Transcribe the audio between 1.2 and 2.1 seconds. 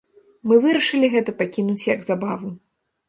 пакінуць як